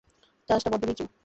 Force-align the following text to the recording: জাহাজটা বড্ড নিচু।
জাহাজটা 0.49 0.69
বড্ড 0.71 0.83
নিচু। 0.89 1.05